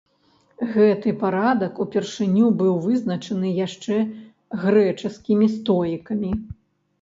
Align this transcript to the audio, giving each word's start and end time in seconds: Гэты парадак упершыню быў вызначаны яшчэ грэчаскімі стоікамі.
Гэты 0.75 1.09
парадак 1.23 1.81
упершыню 1.85 2.47
быў 2.61 2.71
вызначаны 2.85 3.51
яшчэ 3.67 3.99
грэчаскімі 4.63 5.51
стоікамі. 5.59 6.31